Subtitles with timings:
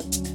[0.00, 0.27] You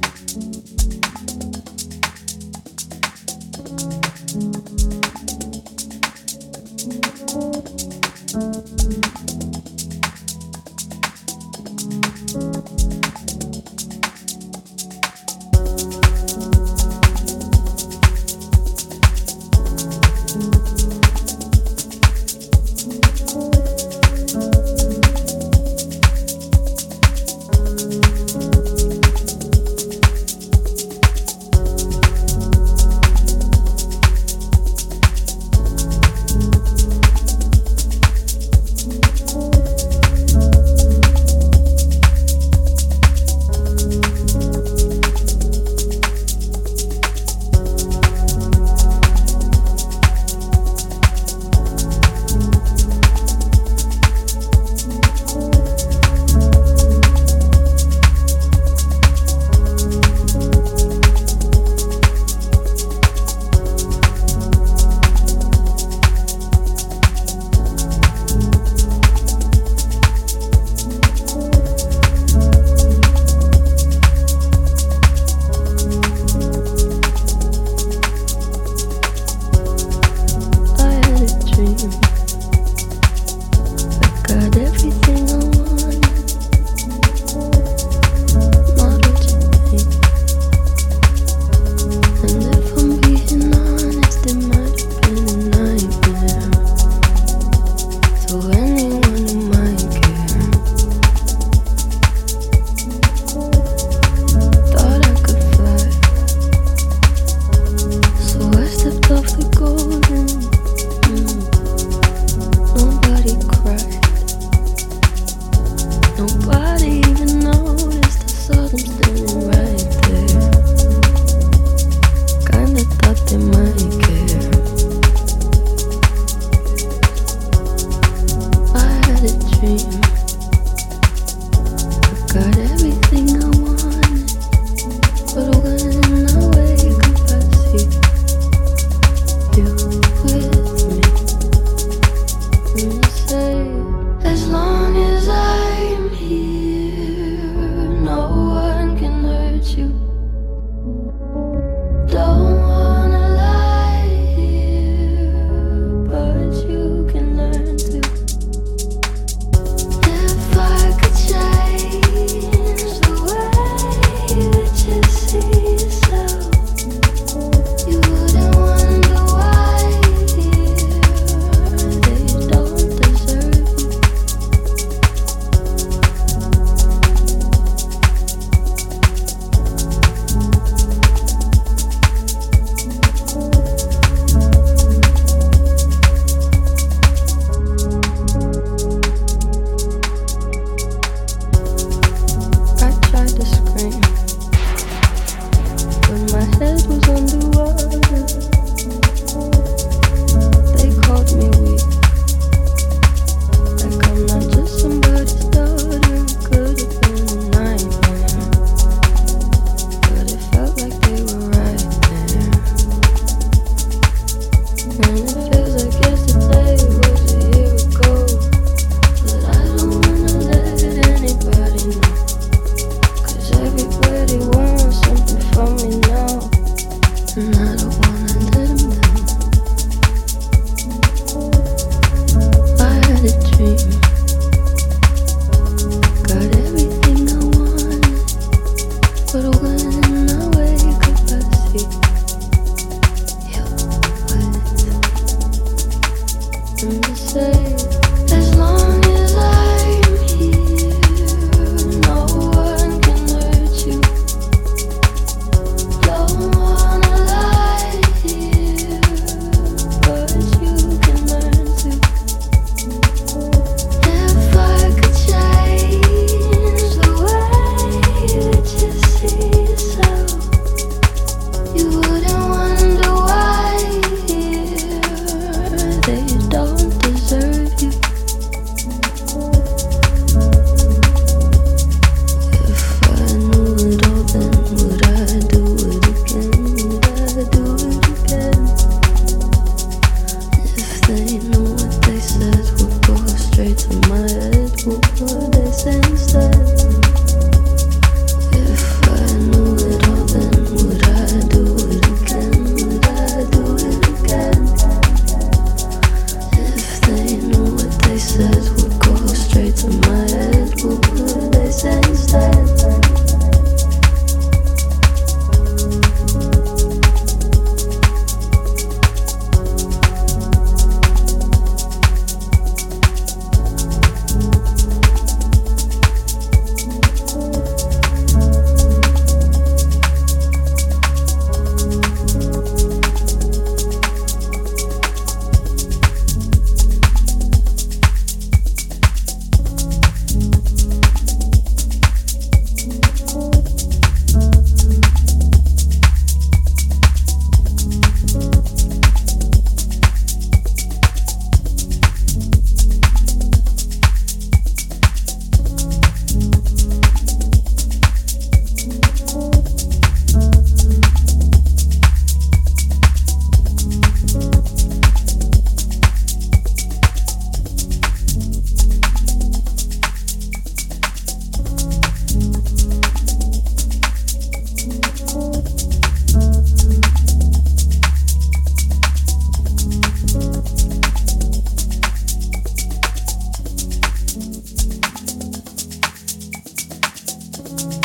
[387.66, 388.03] you